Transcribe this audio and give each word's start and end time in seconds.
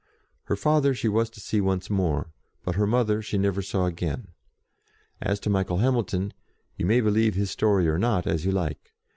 Her 0.45 0.55
father 0.55 0.95
she 0.95 1.07
was 1.07 1.29
to 1.29 1.39
see 1.39 1.61
once 1.61 1.87
more, 1.87 2.31
her 2.65 2.87
mother 2.87 3.21
she 3.21 3.37
never 3.37 3.61
saw 3.61 3.85
again. 3.85 4.29
As 5.21 5.39
to 5.41 5.49
Michael 5.51 5.77
Hamilton, 5.77 6.33
you 6.75 6.87
may 6.87 7.01
be 7.01 7.11
lieve 7.11 7.35
his 7.35 7.51
story 7.51 7.87
or 7.87 7.99
not, 7.99 8.25
as 8.25 8.43
you 8.43 8.51
like. 8.51 8.93